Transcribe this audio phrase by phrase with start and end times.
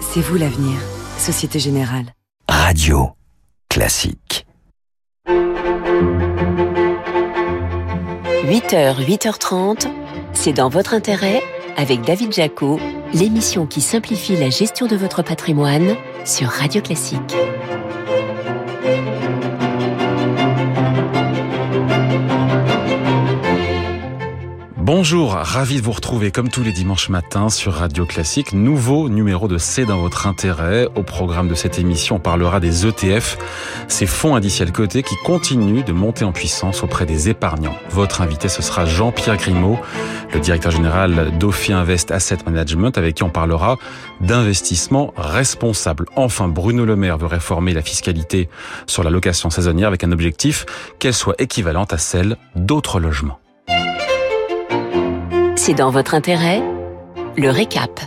[0.00, 0.78] C'est vous l'avenir,
[1.18, 2.06] Société Générale.
[2.48, 3.10] Radio
[3.68, 4.46] classique.
[8.46, 9.88] 8h, 8h30,
[10.32, 11.42] c'est dans votre intérêt
[11.76, 12.78] avec David Jaco,
[13.12, 17.34] l'émission qui simplifie la gestion de votre patrimoine sur Radio Classique.
[24.84, 28.52] Bonjour, ravi de vous retrouver comme tous les dimanches matins sur Radio Classique.
[28.52, 30.88] Nouveau numéro de C'est dans votre intérêt.
[30.94, 33.38] Au programme de cette émission, on parlera des ETF,
[33.88, 37.78] ces fonds indiciels cotés qui continuent de monter en puissance auprès des épargnants.
[37.88, 39.78] Votre invité, ce sera Jean-Pierre Grimaud,
[40.34, 43.78] le directeur général d'Ophi Invest Asset Management, avec qui on parlera
[44.20, 46.04] d'investissement responsable.
[46.14, 48.50] Enfin, Bruno Le Maire veut réformer la fiscalité
[48.86, 50.66] sur la location saisonnière avec un objectif
[50.98, 53.38] qu'elle soit équivalente à celle d'autres logements.
[55.66, 56.62] C'est dans votre intérêt
[57.38, 57.98] le récap.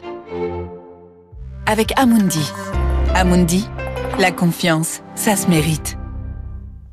[1.65, 2.51] Avec Amundi.
[3.15, 3.67] Amundi,
[4.19, 5.97] la confiance, ça se mérite.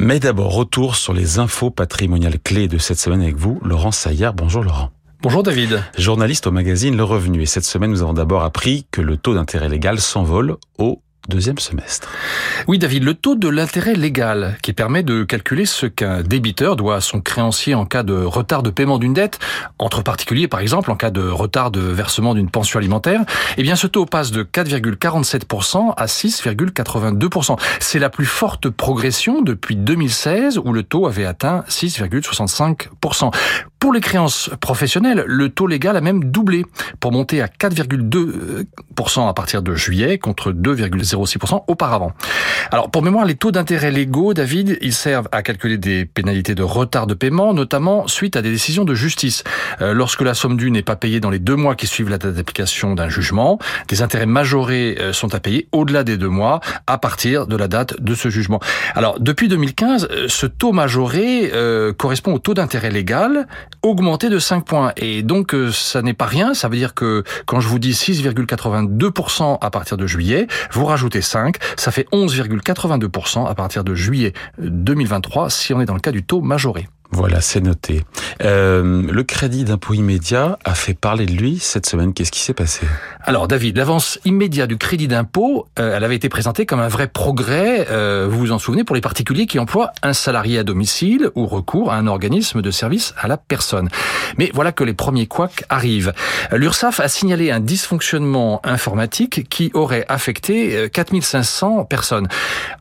[0.00, 4.32] Mais d'abord, retour sur les infos patrimoniales clés de cette semaine avec vous, Laurent Saillard.
[4.32, 4.88] Bonjour Laurent.
[5.20, 5.82] Bonjour David.
[5.98, 7.42] Journaliste au magazine Le Revenu.
[7.42, 11.58] Et cette semaine, nous avons d'abord appris que le taux d'intérêt légal s'envole au deuxième
[11.58, 12.08] semestre.
[12.66, 16.96] Oui, David, le taux de l'intérêt légal qui permet de calculer ce qu'un débiteur doit
[16.96, 19.38] à son créancier en cas de retard de paiement d'une dette,
[19.78, 23.22] entre particuliers par exemple en cas de retard de versement d'une pension alimentaire,
[23.56, 27.58] eh bien ce taux passe de 4,47% à 6,82%.
[27.80, 33.30] C'est la plus forte progression depuis 2016 où le taux avait atteint 6,65%.
[33.84, 36.64] Pour les créances professionnelles, le taux légal a même doublé
[37.00, 42.14] pour monter à 4,2% à partir de juillet contre 2,06% auparavant.
[42.70, 46.62] Alors pour mémoire, les taux d'intérêt légaux, David, ils servent à calculer des pénalités de
[46.62, 49.44] retard de paiement, notamment suite à des décisions de justice.
[49.82, 52.16] Euh, lorsque la somme due n'est pas payée dans les deux mois qui suivent la
[52.16, 56.60] date d'application d'un jugement, des intérêts majorés euh, sont à payer au-delà des deux mois
[56.86, 58.60] à partir de la date de ce jugement.
[58.94, 61.52] Alors depuis 2015, euh, ce taux majoré
[61.98, 63.46] correspond au taux d'intérêt légal
[63.82, 64.92] augmenté de 5 points.
[64.96, 66.54] Et donc, euh, ça n'est pas rien.
[66.54, 71.22] Ça veut dire que quand je vous dis 6,82% à partir de juillet, vous rajoutez
[71.22, 76.12] 5, ça fait 11,82% à partir de juillet 2023 si on est dans le cas
[76.12, 76.88] du taux majoré.
[77.14, 78.02] Voilà, c'est noté.
[78.42, 82.12] Euh, le crédit d'impôt immédiat a fait parler de lui cette semaine.
[82.12, 82.86] Qu'est-ce qui s'est passé?
[83.22, 87.06] Alors, David, l'avance immédiate du crédit d'impôt, euh, elle avait été présentée comme un vrai
[87.06, 91.30] progrès, euh, vous vous en souvenez, pour les particuliers qui emploient un salarié à domicile
[91.36, 93.88] ou recours à un organisme de service à la personne.
[94.36, 96.12] Mais voilà que les premiers couacs arrivent.
[96.50, 102.26] L'URSSAF a signalé un dysfonctionnement informatique qui aurait affecté 4500 personnes.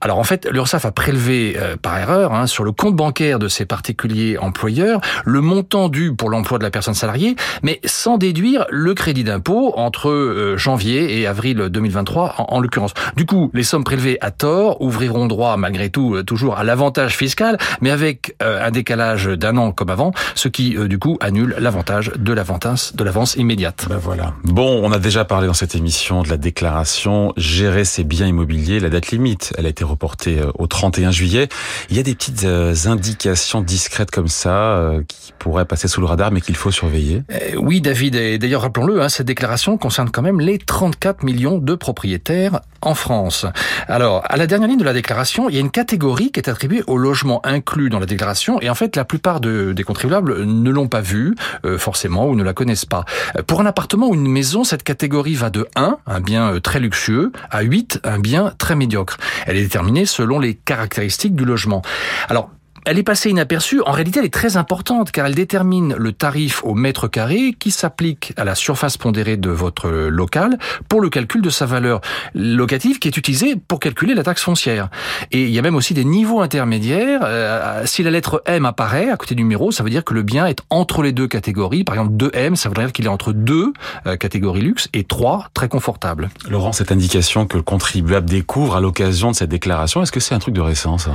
[0.01, 3.65] Alors, en fait, l'URSSAF a prélevé par erreur hein, sur le compte bancaire de ces
[3.65, 8.93] particuliers employeur le montant dû pour l'emploi de la personne salariée, mais sans déduire le
[8.93, 12.93] crédit d'impôt entre euh, janvier et avril 2023 en, en l'occurrence.
[13.15, 17.15] Du coup, les sommes prélevées à tort ouvriront droit malgré tout euh, toujours à l'avantage
[17.15, 21.55] fiscal, mais avec euh, un décalage d'un an comme avant, ce qui du coup annule
[21.59, 23.85] l'avantage de l'avance de l'avance immédiate.
[23.89, 24.33] Ben voilà.
[24.43, 28.79] Bon, on a déjà parlé dans cette émission de la déclaration gérer ses biens immobiliers,
[28.79, 31.49] la date limite, elle a été reportée au 31 juillet.
[31.89, 36.05] Il y a des petites indications discrètes comme ça euh, qui pourraient passer sous le
[36.05, 40.11] radar mais qu'il faut surveiller euh, Oui David, et d'ailleurs rappelons-le, hein, cette déclaration concerne
[40.11, 43.47] quand même les 34 millions de propriétaires en France.
[43.87, 46.47] Alors, à la dernière ligne de la déclaration, il y a une catégorie qui est
[46.47, 50.43] attribuée au logement inclus dans la déclaration et en fait la plupart de, des contribuables
[50.45, 51.33] ne l'ont pas vue
[51.65, 53.05] euh, forcément ou ne la connaissent pas.
[53.47, 57.31] Pour un appartement ou une maison, cette catégorie va de 1, un bien très luxueux,
[57.49, 59.17] à 8, un bien très médiocre.
[59.47, 61.81] Elle est déterminée selon les caractéristiques du logement.
[62.29, 62.51] Alors,
[62.85, 63.81] elle est passée inaperçue.
[63.85, 67.71] En réalité, elle est très importante car elle détermine le tarif au mètre carré qui
[67.71, 70.57] s'applique à la surface pondérée de votre local
[70.89, 72.01] pour le calcul de sa valeur
[72.33, 74.89] locative qui est utilisée pour calculer la taxe foncière.
[75.31, 77.21] Et il y a même aussi des niveaux intermédiaires.
[77.23, 80.23] Euh, si la lettre M apparaît à côté du numéro, ça veut dire que le
[80.23, 81.83] bien est entre les deux catégories.
[81.83, 83.73] Par exemple, 2M, ça veut dire qu'il est entre deux
[84.07, 86.29] euh, catégories luxe et 3 très confortable.
[86.49, 90.35] Laurent, cette indication que le contribuable découvre à l'occasion de cette déclaration, est-ce que c'est
[90.35, 91.11] un truc de récent ça?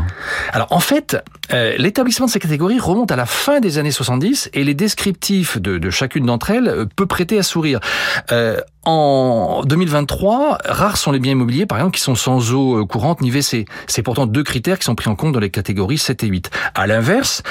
[0.52, 1.16] Alors en fait,
[1.52, 5.58] euh, l'établissement de ces catégories remonte à la fin des années 70 et les descriptifs
[5.58, 7.80] de, de chacune d'entre elles euh, peut prêter à sourire.
[8.32, 13.20] Euh, en 2023, rares sont les biens immobiliers, par exemple, qui sont sans eau courante
[13.20, 13.66] ni WC.
[13.86, 16.50] C'est pourtant deux critères qui sont pris en compte dans les catégories 7 et 8.
[16.74, 17.42] À l'inverse,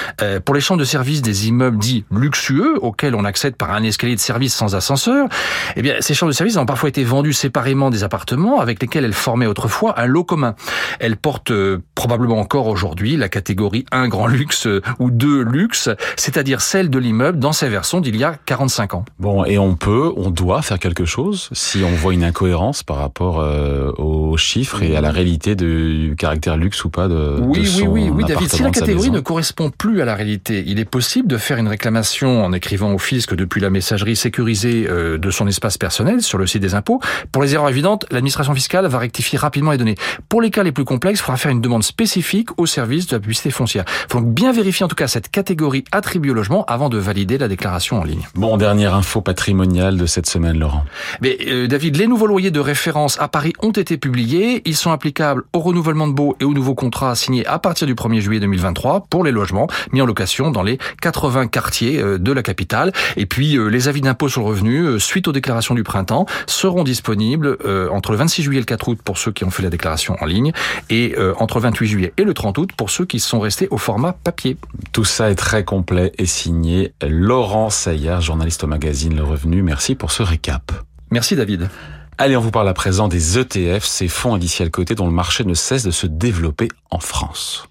[0.46, 4.16] pour les chambres de service des immeubles dits luxueux, auxquels on accède par un escalier
[4.16, 5.28] de service sans ascenseur,
[5.76, 9.06] eh bien, ces chambres de service ont parfois été vendues séparément des appartements avec lesquels
[9.06, 10.56] elles formaient autrefois un lot commun.
[11.00, 11.54] Elles portent
[11.94, 14.68] probablement encore aujourd'hui la catégorie 1 grand luxe
[15.00, 19.06] ou 2 luxe, c'est-à-dire celle de l'immeuble dans ses versions d'il y a 45 ans.
[19.20, 22.98] Bon, et on peut, on doit faire quelque chose si on voit une incohérence par
[22.98, 27.62] rapport euh, aux chiffres et à la réalité du caractère luxe ou pas de, oui,
[27.62, 28.52] de son Oui, oui, oui, David.
[28.52, 31.68] Si la catégorie ne correspond plus à la réalité, il est possible de faire une
[31.68, 36.38] réclamation en écrivant au fisc depuis la messagerie sécurisée euh, de son espace personnel sur
[36.38, 37.00] le site des impôts.
[37.32, 39.96] Pour les erreurs évidentes, l'administration fiscale va rectifier rapidement les données.
[40.30, 43.16] Pour les cas les plus complexes, il faudra faire une demande spécifique au service de
[43.16, 43.86] la publicité foncière.
[44.10, 47.38] Faut donc bien vérifier en tout cas cette catégorie attribuée au logement avant de valider
[47.38, 48.28] la déclaration en ligne.
[48.36, 50.84] Bon, dernière info patrimoniale de cette semaine, Laurent.
[51.22, 54.62] Mais euh, David, les nouveaux loyers de référence à Paris ont été publiés.
[54.66, 57.96] Ils sont applicables au renouvellement de baux et aux nouveaux contrats signés à partir du
[57.96, 62.32] 1er juillet 2023 pour les logements mis en location dans les 80 quartiers euh, de
[62.32, 62.92] la capitale.
[63.16, 66.26] Et puis euh, les avis d'impôt sur le revenu euh, suite aux déclarations du printemps
[66.48, 69.50] seront disponibles euh, entre le 26 juillet et le 4 août pour ceux qui ont
[69.50, 70.52] fait la déclaration en ligne
[70.90, 73.68] et euh, entre le 28 juillet et le 30 août pour ceux qui sont restés
[73.72, 74.58] au format papier.
[74.92, 79.62] Tout ça est très complet et signé Laurent Saillard, journaliste au magazine Le Revenu.
[79.62, 80.72] Merci pour ce récap.
[81.12, 81.70] Merci David.
[82.18, 85.44] Allez, on vous parle à présent des ETF, ces fonds indiciels cotés dont le marché
[85.44, 87.68] ne cesse de se développer en France.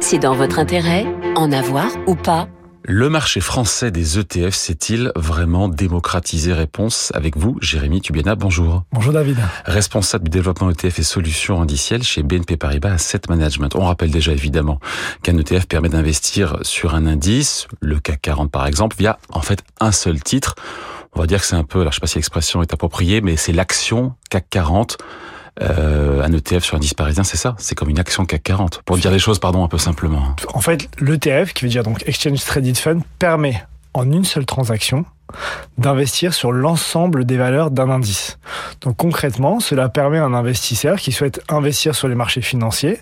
[0.00, 1.06] C'est dans votre intérêt,
[1.36, 2.48] en avoir ou pas
[2.88, 6.52] Le marché français des ETF s'est-il vraiment démocratisé?
[6.52, 8.36] Réponse avec vous, Jérémy Tubiana.
[8.36, 8.84] Bonjour.
[8.92, 9.38] Bonjour David.
[9.64, 13.74] Responsable du développement ETF et solutions indicielles chez BNP Paribas Asset Management.
[13.74, 14.78] On rappelle déjà évidemment
[15.24, 19.64] qu'un ETF permet d'investir sur un indice, le CAC 40 par exemple, via en fait
[19.80, 20.54] un seul titre.
[21.12, 23.20] On va dire que c'est un peu, alors je sais pas si l'expression est appropriée,
[23.20, 24.98] mais c'est l'action CAC 40.
[25.62, 27.54] Euh, un ETF sur un indice parisien, c'est ça?
[27.58, 28.82] C'est comme une action CAC 40.
[28.84, 30.36] Pour dire les choses, pardon, un peu simplement.
[30.52, 33.64] En fait, l'ETF, qui veut dire donc Exchange Traded Fund, permet
[33.94, 35.06] en une seule transaction
[35.78, 38.38] d'investir sur l'ensemble des valeurs d'un indice.
[38.82, 42.98] Donc concrètement, cela permet à un investisseur qui souhaite investir sur les marchés financiers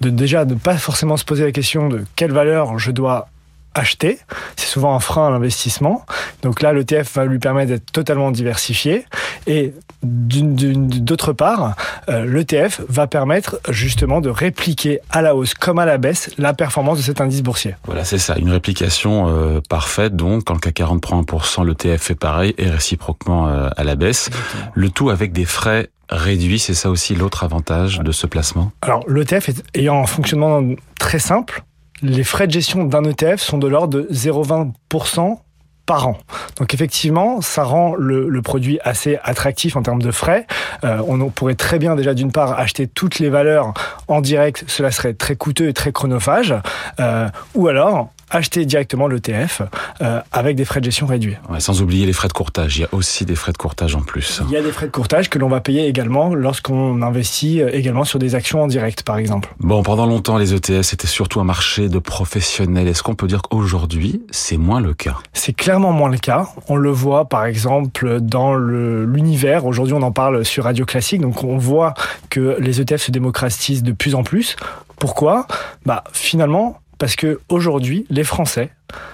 [0.00, 3.28] de déjà ne pas forcément se poser la question de quelle valeur je dois
[3.76, 4.18] acheter.
[4.56, 6.04] C'est souvent un frein à l'investissement.
[6.42, 9.04] Donc là, l'ETF va lui permettre d'être totalement diversifié.
[9.46, 11.74] Et d'autre part,
[12.08, 16.54] euh, l'ETF va permettre justement de répliquer à la hausse comme à la baisse la
[16.54, 17.74] performance de cet indice boursier.
[17.84, 20.16] Voilà, c'est ça, une réplication euh, parfaite.
[20.16, 23.94] Donc, quand le CAC 40 prend 1%, l'ETF fait pareil et réciproquement euh, à la
[23.94, 24.30] baisse.
[24.74, 28.72] Le tout avec des frais réduits, c'est ça aussi l'autre avantage de ce placement?
[28.82, 30.62] Alors, l'ETF ayant un fonctionnement
[30.98, 31.64] très simple,
[32.02, 35.38] les frais de gestion d'un ETF sont de l'ordre de 0,20%
[35.86, 36.18] par an.
[36.58, 40.46] Donc effectivement, ça rend le, produit assez attractif en termes de frais.
[40.84, 43.72] Euh, on pourrait très bien déjà d'une part acheter toutes les valeurs
[44.08, 46.54] en direct, cela serait très coûteux et très chronophage,
[47.00, 49.62] euh, ou alors acheter directement l'ETF
[50.00, 51.36] euh, avec des frais de gestion réduits.
[51.48, 52.76] Ouais, sans oublier les frais de courtage.
[52.78, 54.42] Il y a aussi des frais de courtage en plus.
[54.48, 57.70] Il y a des frais de courtage que l'on va payer également lorsqu'on investit euh,
[57.72, 59.54] également sur des actions en direct, par exemple.
[59.60, 62.88] Bon, pendant longtemps, les ETF, c'était surtout un marché de professionnels.
[62.88, 65.16] Est-ce qu'on peut dire qu'aujourd'hui, c'est moins le cas?
[65.32, 66.48] C'est clairement moins le cas.
[66.68, 69.66] On le voit par exemple dans l'univers.
[69.66, 71.20] Aujourd'hui, on en parle sur Radio Classique.
[71.20, 71.94] Donc, on voit
[72.30, 74.56] que les ETF se démocratisent de plus en plus.
[74.98, 75.46] Pourquoi?
[75.84, 78.70] Bah, finalement, parce que aujourd'hui, les Français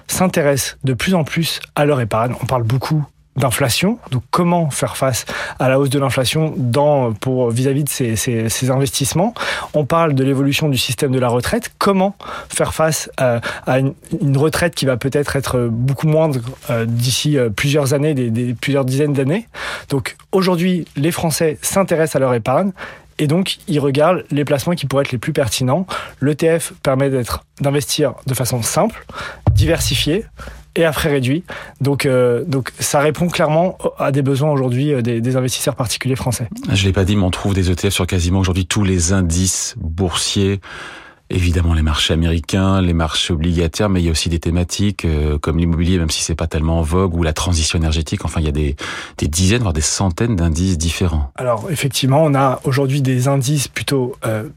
[0.07, 2.35] s'intéressent de plus en plus à leur épargne.
[2.43, 3.05] On parle beaucoup
[3.37, 5.25] d'inflation, donc comment faire face
[5.59, 6.55] à la hausse de l'inflation
[7.21, 9.33] pour vis-à-vis de ces, investissements?
[9.73, 12.15] On parle de l'évolution du système de la retraite, comment
[12.51, 13.41] faire face à
[13.79, 13.95] une,
[14.37, 19.15] retraite qui va peut-être être beaucoup moindre euh, d'ici euh, plusieurs années, des- plusieurs dizaines
[19.15, 19.49] d'années?
[19.89, 22.73] Donc aujourd'hui, les Français s'intéressent à leur épargne.
[23.23, 25.87] Et donc, ils regardent les placements qui pourraient être les plus pertinents.
[26.21, 29.07] L'ETF permet d'être, d'investir de façon simple,
[29.53, 30.25] diversifiée
[30.75, 31.45] et à frais réduits.
[31.81, 36.17] Donc, euh, donc, ça répond clairement à des besoins aujourd'hui euh, des, des investisseurs particuliers
[36.17, 36.49] français.
[36.73, 39.77] Je l'ai pas dit, mais on trouve des ETF sur quasiment aujourd'hui tous les indices
[39.79, 40.61] boursiers.
[41.35, 45.39] Évidemment, les marchés américains, les marchés obligataires, mais il y a aussi des thématiques euh,
[45.39, 48.25] comme l'immobilier, même si c'est pas tellement en vogue, ou la transition énergétique.
[48.25, 48.77] Enfin, il y a des,
[49.29, 51.33] dizaines, voire des centaines d'indices différents.
[51.37, 54.49] Alors, effectivement, on a aujourd'hui des indices plutôt euh,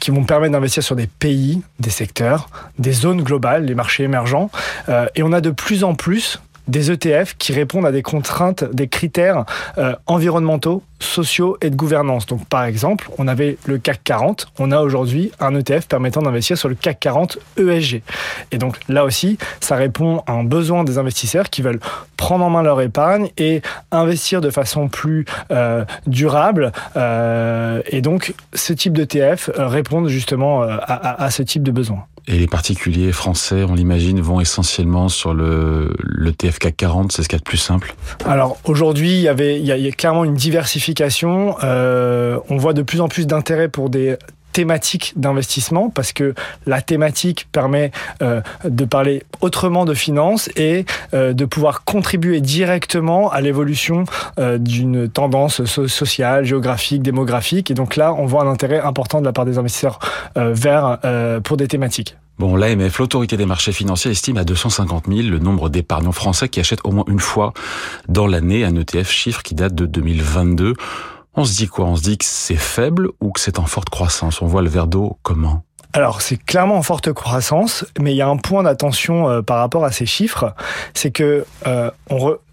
[0.00, 4.50] qui vont permettre d'investir sur des pays, des secteurs, des zones globales, les marchés émergents.
[4.90, 8.64] Euh, et on a de plus en plus des ETF qui répondent à des contraintes,
[8.72, 9.44] des critères
[9.78, 12.26] euh, environnementaux, sociaux et de gouvernance.
[12.26, 16.56] Donc, par exemple, on avait le CAC 40, on a aujourd'hui un ETF permettant d'investir
[16.56, 18.02] sur le CAC 40 ESG.
[18.52, 21.80] Et donc, là aussi, ça répond à un besoin des investisseurs qui veulent
[22.16, 26.72] prendre en main leur épargne et investir de façon plus euh, durable.
[26.96, 32.06] Euh, et donc, ce type d'ETF euh, répondent justement à ce type de besoin.
[32.28, 37.22] Et les particuliers français, on l'imagine, vont essentiellement sur le, le TF CAC 40, c'est
[37.22, 37.94] ce qu'il y a de plus simple.
[38.24, 41.56] Alors aujourd'hui, il y avait, il y a, il y a clairement une diversification.
[41.64, 44.16] Euh, on voit de plus en plus d'intérêt pour des
[44.52, 46.34] thématique d'investissement parce que
[46.66, 47.90] la thématique permet
[48.22, 54.04] euh, de parler autrement de finances et euh, de pouvoir contribuer directement à l'évolution
[54.38, 57.70] euh, d'une tendance sociale, géographique, démographique.
[57.70, 59.98] Et donc là, on voit un intérêt important de la part des investisseurs
[60.36, 60.98] vers
[61.42, 62.16] pour des thématiques.
[62.38, 66.60] Bon, l'AMF, l'autorité des marchés financiers, estime à 250 000 le nombre d'épargnants français qui
[66.60, 67.52] achètent au moins une fois
[68.08, 70.74] dans l'année un ETF, chiffre qui date de 2022.
[71.34, 71.86] On se dit quoi?
[71.86, 74.42] On se dit que c'est faible ou que c'est en forte croissance?
[74.42, 75.64] On voit le verre d'eau comment?
[75.94, 79.58] Alors c'est clairement en forte croissance, mais il y a un point d'attention euh, par
[79.58, 80.54] rapport à ces chiffres,
[80.94, 81.90] c'est que euh,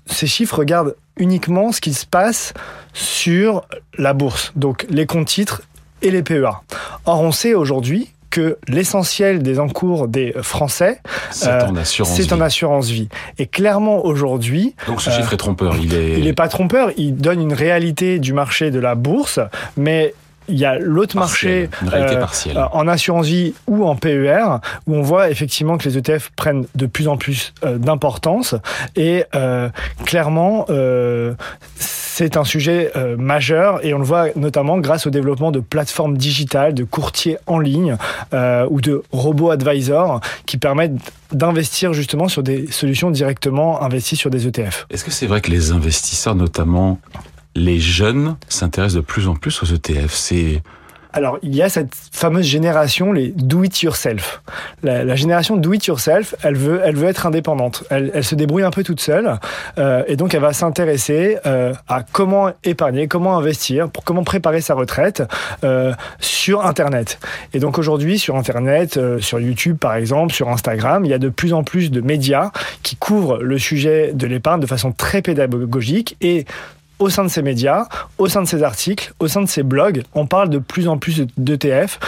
[0.05, 2.53] ces chiffres regardent uniquement ce qui se passe
[2.93, 3.65] sur
[3.98, 5.62] la bourse, donc les comptes titres
[6.01, 6.63] et les PEA.
[7.05, 12.33] Or on sait aujourd'hui que l'essentiel des encours des Français, c'est en euh, assurance, c'est
[12.33, 13.09] en assurance vie.
[13.38, 15.75] Et clairement aujourd'hui, donc ce chiffre est trompeur.
[15.81, 16.91] Il est, il est pas trompeur.
[16.98, 19.39] Il donne une réalité du marché de la bourse,
[19.77, 20.13] mais
[20.50, 22.25] il y a l'autre marché euh,
[22.71, 24.57] en assurance vie ou en PER
[24.88, 28.55] où on voit effectivement que les ETF prennent de plus en plus euh, d'importance
[28.95, 29.69] et euh,
[30.05, 30.65] clairement
[31.77, 36.74] c'est un sujet majeur et on le voit notamment grâce au développement de plateformes digitales,
[36.74, 37.98] de courtiers en ligne
[38.70, 40.98] ou de robots advisors qui permettent
[41.32, 44.88] d'investir justement sur des solutions directement investies sur des ETF.
[44.90, 47.00] Est-ce que c'est vrai que les investisseurs notamment
[47.56, 50.14] les jeunes s'intéressent de plus en plus aux ETF.
[50.14, 50.62] C'est
[51.12, 54.42] alors, il y a cette fameuse génération, les do it yourself.
[54.84, 57.84] La, génération do it yourself, elle veut, elle veut être indépendante.
[57.89, 59.39] Elle, elle se débrouille un peu toute seule,
[59.80, 64.62] euh, et donc elle va s'intéresser euh, à comment épargner, comment investir, pour comment préparer
[64.62, 65.24] sa retraite
[65.63, 67.20] euh, sur Internet.
[67.54, 71.20] Et donc aujourd'hui, sur Internet, euh, sur YouTube par exemple, sur Instagram, il y a
[71.20, 72.51] de plus en plus de médias
[72.84, 76.46] qui couvrent le sujet de l'épargne de façon très pédagogique et
[77.00, 77.88] au sein de ces médias,
[78.18, 80.98] au sein de ces articles, au sein de ces blogs, on parle de plus en
[80.98, 82.00] plus d'ETF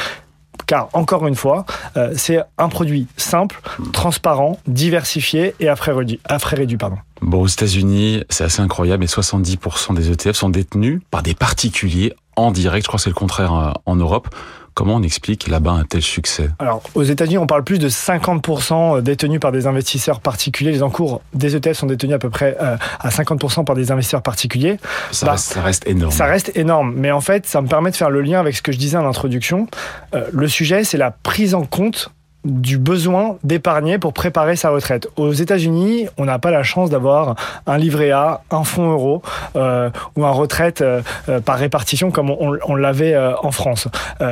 [0.67, 1.65] car encore une fois,
[1.97, 3.59] euh, c'est un produit simple,
[3.91, 6.19] transparent, diversifié et à frais réduits.
[6.29, 6.97] réduit, pardon.
[7.21, 12.13] Bon, aux États-Unis, c'est assez incroyable, mais 70% des ETF sont détenus par des particuliers
[12.35, 12.85] en direct.
[12.85, 14.33] Je crois que c'est le contraire euh, en Europe.
[14.73, 19.01] Comment on explique là-bas un tel succès Alors, aux États-Unis, on parle plus de 50%
[19.01, 20.71] détenus par des investisseurs particuliers.
[20.71, 24.21] Les encours des ETF sont détenus à peu près euh, à 50% par des investisseurs
[24.21, 24.77] particuliers.
[25.11, 26.11] Ça, bah, reste, ça, reste, énorme.
[26.11, 26.93] Ça reste énorme.
[26.95, 28.97] Mais en fait, ça me permet de faire le lien avec ce que je disais
[28.97, 29.67] en introduction.
[30.15, 32.11] Euh, le sujet, c'est la prise en compte
[32.43, 35.07] du besoin d'épargner pour préparer sa retraite.
[35.15, 37.35] Aux États-Unis, on n'a pas la chance d'avoir
[37.67, 39.21] un livret A, un fonds euro
[39.55, 43.87] euh, ou un retraite euh, euh, par répartition comme on, l'avait en France.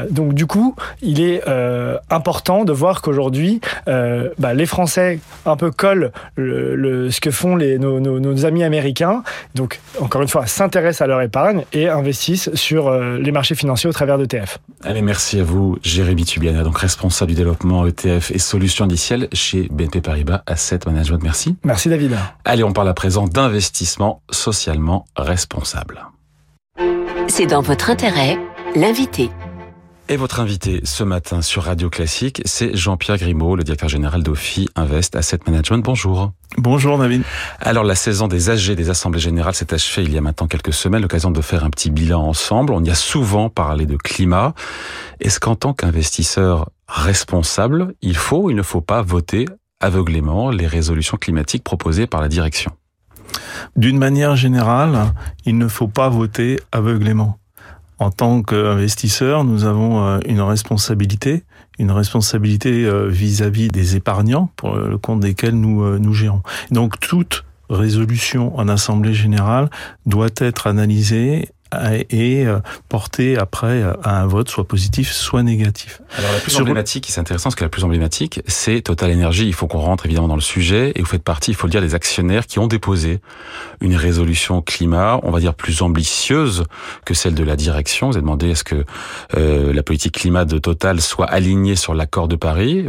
[0.09, 1.41] donc du coup, il est
[2.09, 7.77] important de voir qu'aujourd'hui, bah, les Français un peu collent le, ce que font les,
[7.77, 9.23] nos, nos, amis américains.
[9.55, 13.93] Donc encore une fois, s'intéressent à leur épargne et investissent sur les marchés financiers au
[13.93, 14.59] travers d'ETF.
[14.83, 19.67] Allez, merci à vous, Jérémy Tubiana, donc responsable du développement ETF et solutions indicielles chez
[19.69, 21.21] BNP Paribas Asset Management.
[21.21, 21.55] Merci.
[21.65, 22.15] Merci David.
[22.45, 26.07] Allez, on parle à présent d'investissement socialement responsable.
[27.27, 28.37] C'est dans votre intérêt,
[28.75, 29.29] l'invité.
[30.11, 34.67] Et votre invité ce matin sur Radio Classique, c'est Jean-Pierre Grimaud, le directeur général d'OFI
[34.75, 35.85] Invest Asset Management.
[35.85, 36.31] Bonjour.
[36.57, 37.21] Bonjour David.
[37.59, 40.73] Alors la saison des AG des Assemblées Générales s'est achevée il y a maintenant quelques
[40.73, 42.73] semaines, l'occasion de faire un petit bilan ensemble.
[42.73, 44.55] On y a souvent parlé de climat.
[45.19, 49.45] Est-ce qu'en tant qu'investisseur responsable, il faut ou il ne faut pas voter
[49.79, 52.71] aveuglément les résolutions climatiques proposées par la direction?
[53.75, 55.13] D'une manière générale,
[55.45, 57.37] il ne faut pas voter aveuglément
[57.99, 61.43] en tant qu'investisseur, nous avons euh, une responsabilité,
[61.77, 66.41] une responsabilité euh, vis-à-vis des épargnants pour le compte desquels nous, euh, nous gérons.
[66.71, 69.69] Donc toute résolution en assemblée générale
[70.05, 71.49] doit être analysée
[72.09, 76.01] et euh, porter après euh, à un vote soit positif, soit négatif.
[76.17, 79.45] Alors la plus emblématique, c'est intéressant parce que la plus emblématique, c'est Total Energy.
[79.47, 81.71] Il faut qu'on rentre évidemment dans le sujet et vous faites partie, il faut le
[81.71, 83.19] dire, des actionnaires qui ont déposé
[83.81, 86.63] une résolution climat, on va dire plus ambitieuse
[87.05, 88.07] que celle de la direction.
[88.07, 88.83] Vous avez demandé est-ce que
[89.37, 92.87] euh, la politique climat de Total soit alignée sur l'accord de Paris,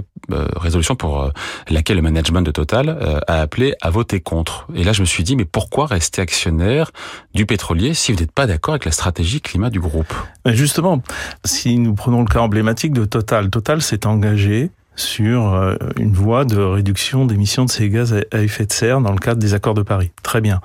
[0.57, 1.31] résolution pour
[1.69, 4.67] laquelle le management de Total a appelé à voter contre.
[4.75, 6.91] Et là, je me suis dit mais pourquoi rester actionnaire
[7.35, 10.13] du pétrolier si vous n'êtes pas d'accord avec la stratégie climat du groupe
[10.47, 11.03] Justement,
[11.45, 16.45] si nous prenons le cas emblématique de Total, Total s'est engagé sur euh, une voie
[16.45, 19.75] de réduction d'émissions de ces gaz à effet de serre dans le cadre des accords
[19.75, 20.11] de Paris.
[20.23, 20.61] Très bien.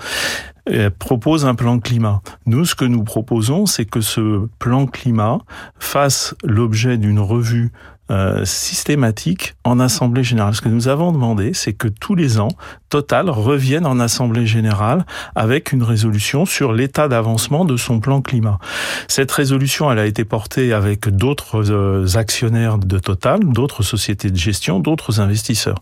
[0.65, 2.21] Elle propose un plan climat.
[2.47, 5.37] Nous, ce que nous proposons, c'est que ce plan climat
[5.77, 7.71] fasse l'objet d'une revue
[8.11, 10.53] euh, systématique en Assemblée générale.
[10.53, 12.49] Ce que nous avons demandé, c'est que tous les ans,
[12.89, 18.59] Total revienne en Assemblée générale avec une résolution sur l'état d'avancement de son plan climat.
[19.07, 24.37] Cette résolution, elle a été portée avec d'autres euh, actionnaires de Total, d'autres sociétés de
[24.37, 25.79] gestion, d'autres investisseurs.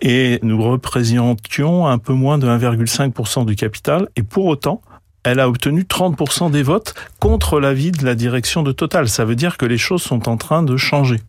[0.00, 4.08] Et nous représentions un peu moins de 1,5% du capital.
[4.16, 4.82] Et pour autant,
[5.24, 9.08] elle a obtenu 30% des votes contre l'avis de la direction de Total.
[9.08, 11.20] Ça veut dire que les choses sont en train de changer.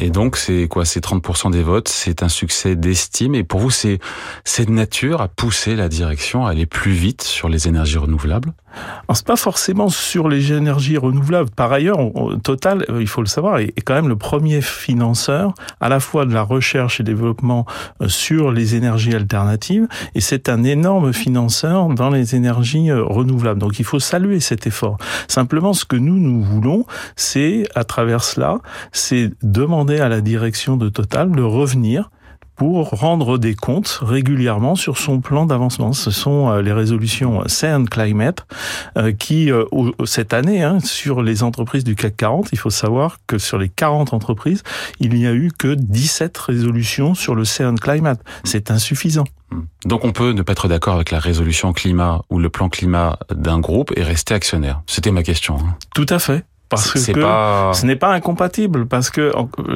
[0.00, 0.84] Et donc, c'est quoi?
[0.84, 3.34] C'est 30% des votes, c'est un succès d'estime.
[3.34, 3.98] Et pour vous, c'est
[4.44, 8.52] cette nature à pousser la direction à aller plus vite sur les énergies renouvelables?
[9.14, 11.50] C'est pas forcément sur les énergies renouvelables.
[11.50, 11.98] Par ailleurs,
[12.42, 16.24] Total, euh, il faut le savoir, est quand même le premier financeur à la fois
[16.26, 17.66] de la recherche et développement
[18.02, 23.60] euh, sur les énergies alternatives, et c'est un énorme financeur dans les énergies euh, renouvelables.
[23.60, 24.98] Donc il faut saluer cet effort.
[25.26, 26.84] Simplement, ce que nous, nous voulons,
[27.16, 28.58] c'est, à travers cela,
[28.92, 32.10] c'est demander à la direction de Total de revenir
[32.58, 35.92] pour rendre des comptes régulièrement sur son plan d'avancement.
[35.92, 38.46] Ce sont euh, les résolutions Say Climate
[38.96, 39.64] euh, qui, euh,
[40.04, 43.68] cette année, hein, sur les entreprises du CAC 40, il faut savoir que sur les
[43.68, 44.64] 40 entreprises,
[44.98, 48.20] il n'y a eu que 17 résolutions sur le Say Climate.
[48.42, 49.24] C'est insuffisant.
[49.84, 53.18] Donc on peut ne pas être d'accord avec la résolution climat ou le plan climat
[53.30, 54.82] d'un groupe et rester actionnaire.
[54.86, 55.58] C'était ma question.
[55.58, 55.76] Hein.
[55.94, 59.32] Tout à fait parce que ce n'est pas incompatible parce que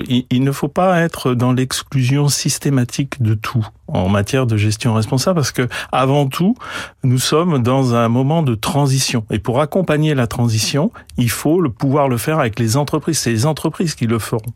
[0.08, 5.36] il, ne faut pas être dans l'exclusion systématique de tout en matière de gestion responsable
[5.36, 6.54] parce que avant tout
[7.02, 9.24] nous sommes dans un moment de transition.
[9.30, 13.18] Et pour accompagner la transition il faut le pouvoir le faire avec les entreprises.
[13.18, 14.52] C'est les entreprises qui le feront.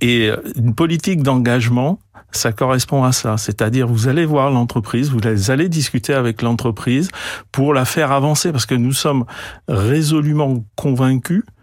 [0.00, 1.98] Et une politique d'engagement
[2.32, 3.36] ça correspond à ça.
[3.36, 7.10] C'est-à-dire, vous allez voir l'entreprise, vous allez discuter avec l'entreprise
[7.52, 9.24] pour la faire avancer parce que nous sommes
[9.68, 11.59] résolument convaincus euh,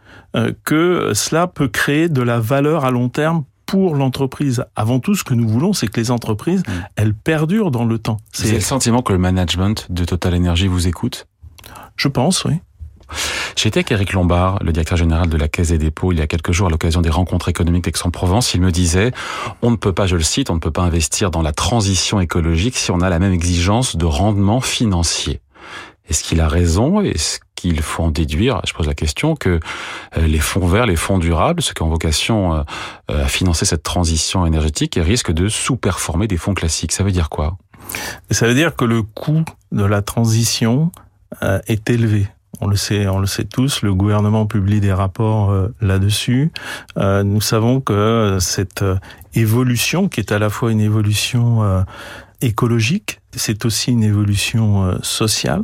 [0.63, 4.65] que cela peut créer de la valeur à long terme pour l'entreprise.
[4.75, 6.72] Avant tout, ce que nous voulons, c'est que les entreprises, mm.
[6.96, 8.17] elles perdurent dans le temps.
[8.39, 11.27] Avez le sentiment que le management de Total Energy vous écoute?
[11.96, 12.53] Je pense, oui.
[13.55, 16.27] J'étais avec Eric Lombard, le directeur général de la Caisse des dépôts, il y a
[16.27, 18.53] quelques jours à l'occasion des rencontres économiques d'Aix-en-Provence.
[18.53, 19.12] Il me disait,
[19.62, 22.19] on ne peut pas, je le cite, on ne peut pas investir dans la transition
[22.19, 25.41] écologique si on a la même exigence de rendement financier.
[26.09, 27.01] Est-ce qu'il a raison?
[27.01, 29.59] Est-ce qu'il faut en déduire, je pose la question, que
[30.15, 32.62] euh, les fonds verts, les fonds durables, ceux qui ont vocation euh,
[33.12, 37.29] euh, à financer cette transition énergétique, risquent de sous-performer des fonds classiques Ça veut dire
[37.29, 37.58] quoi?
[38.32, 40.91] Ça veut dire que le coût de la transition
[41.67, 42.27] est élevé.
[42.60, 43.82] On le sait, on le sait tous.
[43.82, 46.51] Le gouvernement publie des rapports là-dessus.
[46.97, 48.84] nous savons que cette
[49.34, 51.86] évolution, qui est à la fois une évolution
[52.41, 55.63] écologique, c'est aussi une évolution sociale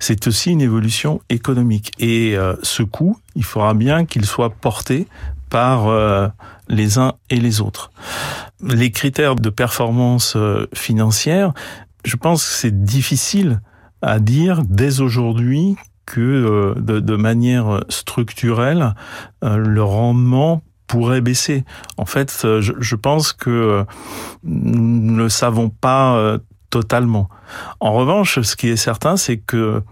[0.00, 1.92] c'est aussi une évolution économique.
[1.98, 5.06] Et euh, ce coût, il faudra bien qu'il soit porté
[5.50, 6.28] par euh,
[6.68, 7.90] les uns et les autres.
[8.62, 11.52] Les critères de performance euh, financière,
[12.04, 13.60] je pense que c'est difficile
[14.00, 18.96] à dire dès aujourd'hui que de, manière structurelle,
[19.40, 21.64] le rendement pourrait baisser.
[21.96, 23.86] En fait, je, je pense que
[24.42, 26.38] nous ne savons pas
[26.72, 27.28] totalement.
[27.80, 29.82] En revanche, ce qui est certain, c'est que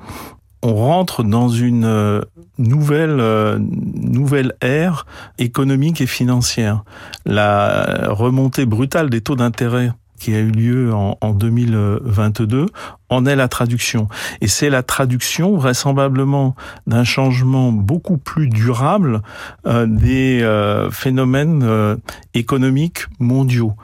[0.63, 2.23] on rentre dans une euh,
[2.59, 5.07] nouvelle euh, nouvelle ère
[5.39, 6.83] économique et financière.
[7.27, 12.67] La remontée brutale des taux d'intérêt qui a eu lieu en, 2022
[13.09, 14.07] en est la traduction.
[14.43, 16.55] Et c'est la traduction vraisemblablement
[16.87, 19.23] d'un changement beaucoup plus durable
[19.67, 20.47] euh, des
[20.91, 21.97] phénomènes
[22.35, 23.75] économiques mondiaux.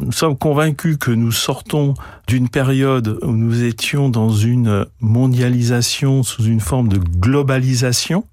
[0.00, 1.94] Nous sommes convaincus que nous sortons
[2.26, 8.24] d'une période où nous étions dans une mondialisation sous une forme de globalisation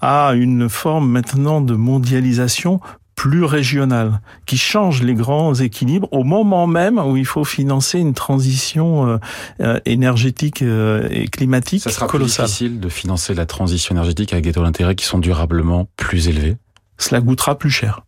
[0.00, 2.80] à une forme maintenant de mondialisation
[3.20, 8.14] plus régionale, qui change les grands équilibres au moment même où il faut financer une
[8.14, 9.18] transition euh,
[9.60, 12.46] euh, énergétique euh, et climatique Ça sera colossale.
[12.46, 16.28] plus difficile de financer la transition énergétique avec des taux d'intérêt qui sont durablement plus
[16.28, 16.56] élevés.
[16.96, 18.04] Cela coûtera plus cher.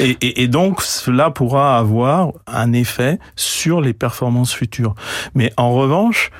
[0.00, 4.94] Et, donc cela pourra avoir un effet sur les performances futures.
[5.34, 6.30] Mais en revanche,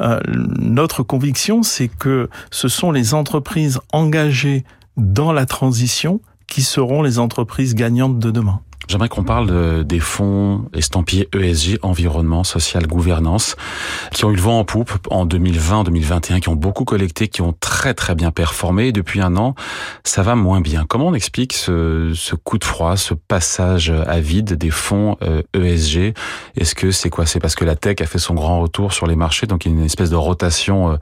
[0.00, 4.64] euh, notre conviction, c'est que ce sont les entreprises engagées
[4.96, 8.60] dans la transition qui seront les entreprises gagnantes de demain.
[8.88, 13.54] J'aimerais qu'on parle des fonds estampillés ESG, environnement, social, gouvernance,
[14.12, 17.52] qui ont eu le vent en poupe en 2020-2021, qui ont beaucoup collecté, qui ont
[17.52, 18.90] très très bien performé.
[18.92, 19.54] depuis un an,
[20.04, 20.86] ça va moins bien.
[20.88, 25.18] Comment on explique ce, ce coup de froid, ce passage à vide des fonds
[25.52, 26.12] ESG euh, e
[26.56, 27.26] Est-ce que c'est quoi?
[27.26, 29.72] C'est parce que la tech a fait son grand retour sur les marchés, donc il
[29.72, 30.96] y a une espèce de rotation euh,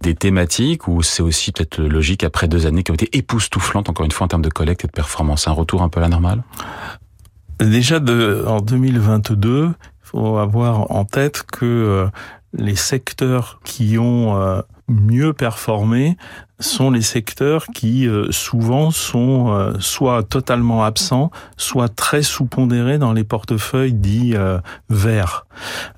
[0.00, 4.04] des thématiques, ou c'est aussi peut-être logique après deux années qui ont été époustouflantes, encore
[4.04, 5.48] une fois, en termes de collecte et de performance?
[5.48, 6.44] Un retour un peu à la normale?
[7.60, 12.06] Déjà de, en 2022, il faut avoir en tête que euh,
[12.52, 16.16] les secteurs qui ont euh, mieux performé
[16.60, 23.24] sont les secteurs qui euh, souvent sont soit totalement absents, soit très sous-pondérés dans les
[23.24, 24.34] portefeuilles dits
[24.88, 25.46] verts.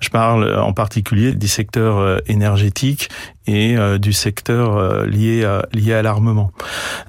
[0.01, 3.09] Je parle en particulier des secteurs énergétiques
[3.47, 6.51] et euh, du secteur euh, lié lié à l'armement.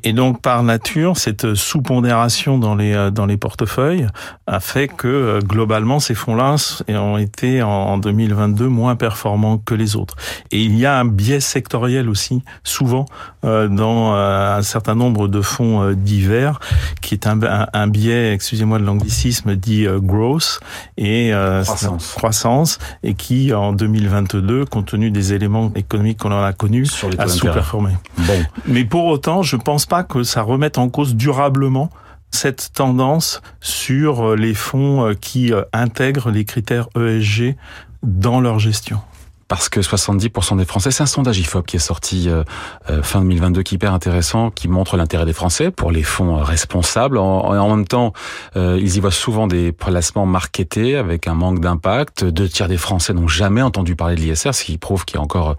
[0.04, 4.08] Et donc par nature, cette sous-pondération dans les euh, dans les portefeuilles
[4.46, 6.56] a fait que globalement ces fonds-là
[6.90, 10.16] ont été en 2022 moins performants que les autres.
[10.52, 13.06] Et il y a un biais sectoriel aussi souvent
[13.44, 16.60] dans un certain nombre de fonds divers
[17.02, 17.40] qui est un,
[17.72, 20.60] un, biais, excusez-moi de l'anglicisme, dit growth
[20.98, 21.32] et
[21.64, 22.14] croissance.
[22.14, 27.10] croissance et qui en 2022, compte tenu des éléments économiques on en a connu, Sur
[27.10, 27.92] les a sous-performé.
[28.18, 28.46] Bon.
[28.66, 31.90] Mais pour autant, je pense pas que ça remette en cause durablement
[32.32, 37.56] cette tendance sur les fonds qui intègrent les critères ESG
[38.04, 39.00] dans leur gestion
[39.48, 42.44] parce que 70% des Français, c'est un sondage IFOP qui est sorti euh,
[42.90, 46.38] euh, fin 2022 qui est hyper intéressant, qui montre l'intérêt des Français pour les fonds
[46.38, 47.18] euh, responsables.
[47.18, 48.14] En, en même temps,
[48.56, 52.26] ils y voient souvent des placements marketés avec un manque d'impact.
[52.26, 55.20] Deux tiers des Français n'ont jamais entendu parler de l'ISR, ce qui prouve qu'il y
[55.20, 55.56] a encore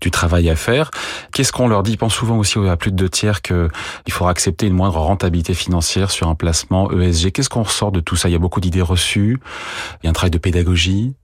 [0.00, 0.90] du travail à faire.
[1.32, 1.92] Qu'est-ce qu'on leur dit?
[1.92, 3.68] Ils pensent souvent aussi à plus de deux tiers qu'il
[4.10, 7.32] faudra accepter une moindre rentabilité financière sur un placement ESG.
[7.32, 8.28] Qu'est-ce qu'on ressort de tout ça?
[8.28, 9.38] Il y a beaucoup d'idées reçues,
[10.02, 11.14] il y a un travail de pédagogie.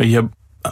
[0.00, 0.22] Il y a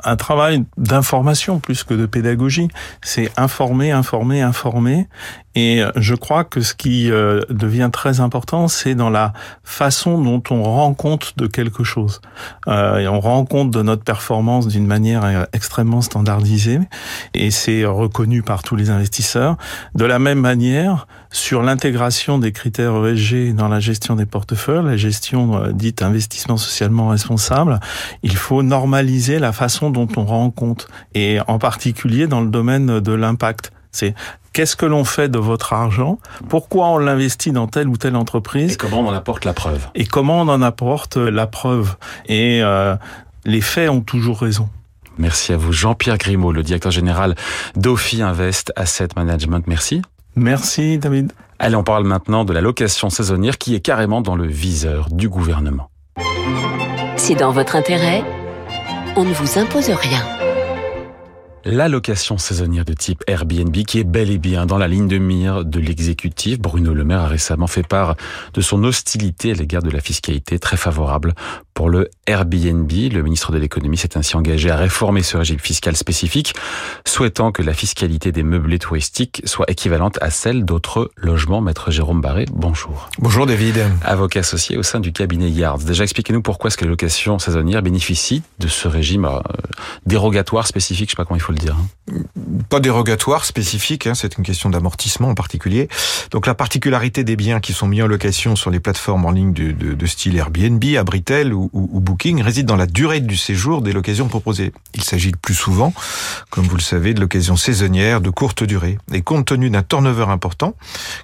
[0.04, 2.68] un travail d'information plus que de pédagogie.
[3.02, 5.08] C'est informer, informer, informer.
[5.56, 10.42] Et je crois que ce qui euh, devient très important, c'est dans la façon dont
[10.50, 12.20] on rend compte de quelque chose.
[12.66, 16.80] Euh, et on rend compte de notre performance d'une manière euh, extrêmement standardisée,
[17.34, 19.56] et c'est reconnu par tous les investisseurs.
[19.94, 24.96] De la même manière, sur l'intégration des critères ESG dans la gestion des portefeuilles, la
[24.96, 27.80] gestion dite investissement socialement responsable,
[28.22, 33.00] il faut normaliser la façon dont on rend compte, et en particulier dans le domaine
[33.00, 33.72] de l'impact.
[33.90, 34.14] C'est
[34.52, 38.74] qu'est-ce que l'on fait de votre argent, pourquoi on l'investit dans telle ou telle entreprise.
[38.74, 39.88] Et comment on en apporte la preuve.
[39.96, 41.96] Et comment on en apporte la preuve.
[42.26, 42.94] Et euh,
[43.44, 44.68] les faits ont toujours raison.
[45.18, 45.72] Merci à vous.
[45.72, 47.34] Jean-Pierre Grimaud, le directeur général
[47.76, 49.64] d'Ophi Invest Asset Management.
[49.66, 50.02] Merci.
[50.36, 51.32] Merci David.
[51.58, 55.28] Allez, on parle maintenant de la location saisonnière qui est carrément dans le viseur du
[55.28, 55.88] gouvernement.
[57.16, 58.22] C'est dans votre intérêt.
[59.16, 60.20] On ne vous impose rien
[61.64, 65.18] la location saisonnière de type Airbnb qui est bel et bien dans la ligne de
[65.18, 66.58] mire de l'exécutif.
[66.58, 68.16] Bruno Le Maire a récemment fait part
[68.52, 71.32] de son hostilité à l'égard de la fiscalité très favorable
[71.74, 72.90] pour le Airbnb.
[72.90, 76.54] Le ministre de l'économie s'est ainsi engagé à réformer ce régime fiscal spécifique,
[77.06, 81.60] souhaitant que la fiscalité des meublés touristiques soit équivalente à celle d'autres logements.
[81.60, 83.08] Maître Jérôme Barré, bonjour.
[83.18, 83.84] Bonjour David.
[84.02, 85.78] Avocat associé au sein du cabinet Yards.
[85.78, 89.40] Déjà expliquez-nous pourquoi est-ce que la location saisonnière bénéficie de ce régime euh,
[90.06, 91.76] dérogatoire spécifique, je sais pas comment il faut dire.
[92.08, 92.22] Hein.
[92.68, 95.88] Pas dérogatoire, spécifique, hein, c'est une question d'amortissement en particulier.
[96.30, 99.52] Donc la particularité des biens qui sont mis en location sur les plateformes en ligne
[99.52, 103.92] de, de, style Airbnb, Abritel ou, ou, Booking réside dans la durée du séjour des
[103.92, 104.72] locations proposées.
[104.94, 105.92] Il s'agit le plus souvent,
[106.50, 108.98] comme vous le savez, de locations saisonnières de courte durée.
[109.12, 110.74] Et compte tenu d'un turnover important,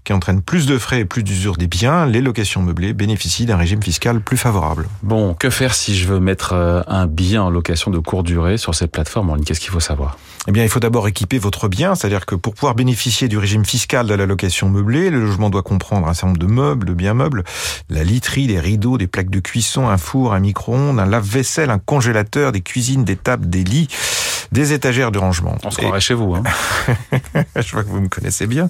[0.05, 3.57] qui entraîne plus de frais et plus d'usure des biens, les locations meublées bénéficient d'un
[3.57, 4.89] régime fiscal plus favorable.
[5.03, 8.57] Bon, que faire si je veux mettre euh, un bien en location de courte durée
[8.57, 10.17] sur cette plateforme en ligne Qu'est-ce qu'il faut savoir?
[10.49, 13.65] Eh bien, il faut d'abord équiper votre bien, c'est-à-dire que pour pouvoir bénéficier du régime
[13.65, 16.95] fiscal de la location meublée, le logement doit comprendre un certain nombre de meubles, de
[16.95, 17.45] biens meubles,
[17.91, 21.79] la literie, des rideaux, des plaques de cuisson, un four, un micro-ondes, un lave-vaisselle, un
[21.79, 23.89] congélateur, des cuisines, des tables, des lits,
[24.53, 25.57] des étagères de rangement.
[25.65, 26.35] On se croirait chez vous.
[26.35, 26.43] Hein.
[27.57, 28.69] Je vois que vous me connaissez bien.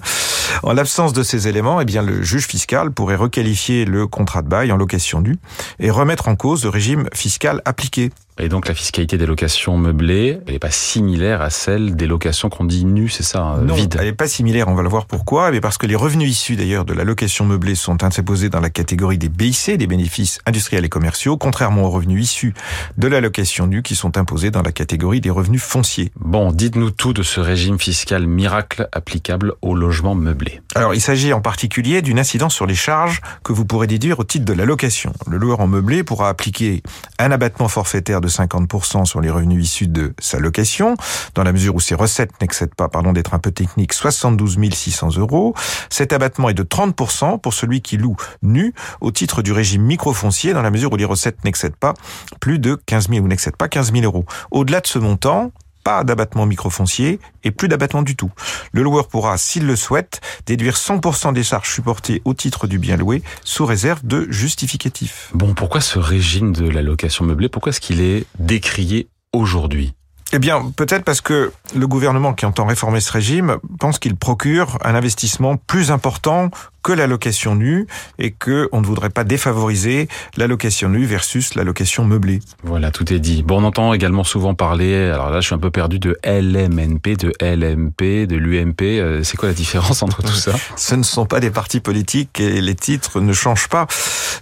[0.63, 4.47] En l'absence de ces éléments, eh bien, le juge fiscal pourrait requalifier le contrat de
[4.47, 5.37] bail en location nue
[5.79, 10.39] et remettre en cause le régime fiscal appliqué Et donc la fiscalité des locations meublées,
[10.47, 13.75] elle n'est pas similaire à celle des locations qu'on dit nues, c'est ça, hein, non,
[13.75, 13.95] vide.
[13.99, 15.51] Elle n'est pas similaire, on va le voir pourquoi.
[15.51, 18.71] Mais parce que les revenus issus d'ailleurs de la location meublée sont interposés dans la
[18.71, 22.55] catégorie des BIC, des bénéfices industriels et commerciaux, contrairement aux revenus issus
[22.97, 26.11] de la location nue qui sont imposés dans la catégorie des revenus fonciers.
[26.19, 30.61] Bon, dites-nous tout de ce régime fiscal miracle applicable aux logements meublés.
[30.73, 34.23] Alors il s'agit en particulier d'une incidence sur les charges que vous pourrez déduire au
[34.23, 35.13] titre de la location.
[35.27, 36.81] Le loueur en meublé pourra appliquer
[37.19, 40.95] un abattement forfaitaire de 50% sur les revenus issus de sa location,
[41.35, 45.17] dans la mesure où ses recettes n'excèdent pas, pardon d'être un peu technique, 72 600
[45.17, 45.53] euros.
[45.89, 50.53] Cet abattement est de 30% pour celui qui loue nu au titre du régime microfoncier,
[50.53, 51.93] dans la mesure où les recettes n'excèdent pas
[52.39, 54.25] plus de 15 000 ou n'excèdent pas 15 000 euros.
[54.51, 55.51] Au-delà de ce montant,
[55.83, 58.31] pas d'abattement microfoncier et plus d'abattement du tout.
[58.71, 62.97] Le loueur pourra, s'il le souhaite, déduire 100% des charges supportées au titre du bien
[62.97, 65.29] loué sous réserve de justificatif.
[65.33, 69.93] Bon, pourquoi ce régime de la location meublée, pourquoi est-ce qu'il est décrié aujourd'hui?
[70.33, 74.77] Eh bien, peut-être parce que le gouvernement qui entend réformer ce régime pense qu'il procure
[74.81, 76.49] un investissement plus important
[76.83, 77.87] que la location nue
[78.19, 82.39] et que on ne voudrait pas défavoriser la location nue versus la location meublée.
[82.63, 83.43] Voilà, tout est dit.
[83.43, 87.17] Bon, on entend également souvent parler, alors là je suis un peu perdu, de LMNP,
[87.17, 88.81] de LMP, de l'UMP.
[88.81, 90.53] Euh, c'est quoi la différence entre tout ça?
[90.75, 93.87] Ce ne sont pas des partis politiques et les titres ne changent pas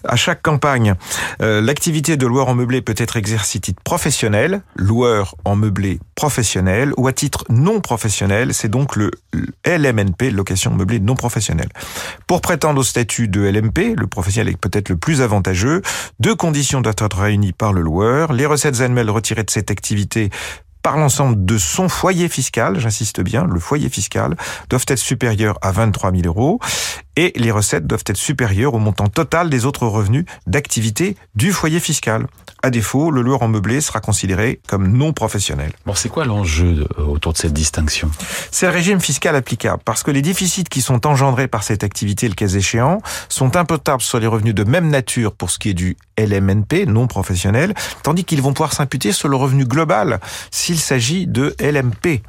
[0.03, 0.95] à chaque campagne.
[1.41, 6.93] Euh, l'activité de loueur en meublé peut être exercée titre professionnel, loueur en meublé professionnel,
[6.97, 9.11] ou à titre non professionnel, c'est donc le
[9.65, 11.69] LMNP, location meublée non professionnelle.
[12.29, 15.81] Pour prétendre au statut de LMP, le professionnel est peut-être le plus avantageux,
[16.19, 18.33] deux conditions doivent être réunies par le loueur.
[18.33, 20.29] Les recettes annuelles retirées de cette activité
[20.81, 24.35] par l'ensemble de son foyer fiscal, j'insiste bien, le foyer fiscal,
[24.69, 26.59] doivent être supérieurs à 23 000 euros
[27.15, 31.81] et les recettes doivent être supérieures au montant total des autres revenus d'activité du foyer
[31.81, 32.27] fiscal.
[32.63, 35.71] À défaut, le loueur en meublé sera considéré comme non professionnel.
[35.85, 38.09] Bon, c'est quoi l'enjeu autour de cette distinction?
[38.51, 42.27] C'est le régime fiscal applicable, parce que les déficits qui sont engendrés par cette activité,
[42.29, 45.73] le cas échéant, sont imputables sur les revenus de même nature pour ce qui est
[45.73, 50.19] du LMNP, non professionnel, tandis qu'ils vont pouvoir s'imputer sur le revenu global
[50.51, 52.21] s'il s'agit de LMP.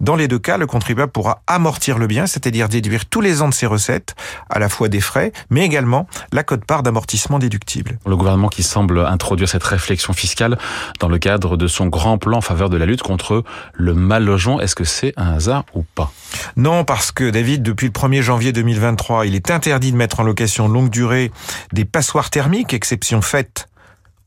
[0.00, 3.48] Dans les deux cas, le contribuable pourra amortir le bien, c'est-à-dire déduire tous les ans
[3.48, 4.14] de ses recettes,
[4.50, 7.98] à la fois des frais, mais également la cote-part d'amortissement déductible.
[8.06, 10.58] Le gouvernement qui semble introduire cette réflexion fiscale
[11.00, 14.24] dans le cadre de son grand plan en faveur de la lutte contre le mal
[14.24, 16.12] logement, est-ce que c'est un hasard ou pas?
[16.56, 20.22] Non, parce que David, depuis le 1er janvier 2023, il est interdit de mettre en
[20.22, 21.30] location longue durée
[21.72, 23.68] des passoires thermiques, exception faite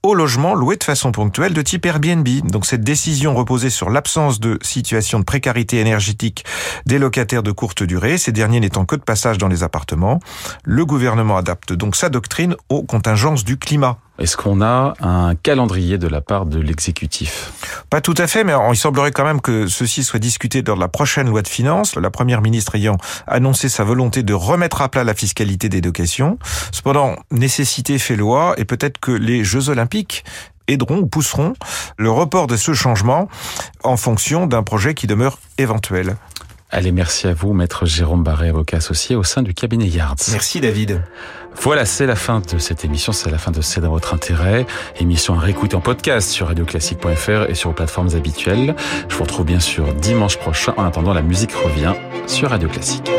[0.03, 2.27] au logement loué de façon ponctuelle de type Airbnb.
[2.45, 6.45] Donc cette décision reposait sur l'absence de situation de précarité énergétique
[6.85, 10.19] des locataires de courte durée, ces derniers n'étant que de passage dans les appartements.
[10.63, 13.97] Le gouvernement adapte donc sa doctrine aux contingences du climat.
[14.19, 17.51] Est-ce qu'on a un calendrier de la part de l'exécutif?
[17.89, 20.89] Pas tout à fait, mais il semblerait quand même que ceci soit discuté dans la
[20.89, 25.05] prochaine loi de finances, la première ministre ayant annoncé sa volonté de remettre à plat
[25.05, 26.37] la fiscalité des locations.
[26.73, 30.25] Cependant, nécessité fait loi et peut-être que les Jeux olympiques
[30.67, 31.53] aideront ou pousseront
[31.97, 33.29] le report de ce changement
[33.83, 36.17] en fonction d'un projet qui demeure éventuel.
[36.71, 40.17] Allez, merci à vous, maître Jérôme Barré, avocat associé au sein du cabinet Yards.
[40.31, 41.01] Merci David.
[41.55, 44.65] Voilà, c'est la fin de cette émission, c'est la fin de C'est dans votre intérêt.
[44.99, 48.75] Émission à réécouter en podcast sur radioclassique.fr et sur les plateformes habituelles.
[49.09, 50.73] Je vous retrouve bien sûr dimanche prochain.
[50.77, 51.93] En attendant, la musique revient
[52.27, 53.11] sur Radio Classique.